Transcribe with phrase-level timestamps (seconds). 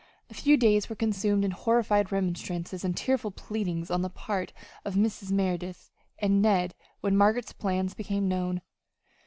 [0.31, 4.51] A few days were consumed in horrified remonstrances and tearful pleadings on the part
[4.83, 5.31] of Mrs.
[5.31, 8.61] Merideth and Ned when Margaret's plans became known.